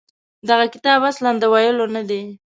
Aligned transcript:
دغه 0.49 0.65
کتاب 0.73 0.99
اصلاً 1.11 1.31
د 1.39 1.43
ویلو 1.53 1.85
نه 1.95 2.01
دی. 2.09 2.21